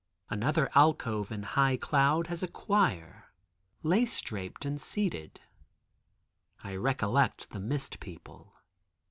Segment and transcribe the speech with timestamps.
[0.31, 3.31] Another alcove in high cloud has a choir,
[3.83, 5.41] lace draped and seated.
[6.63, 8.55] I recollect the mist people.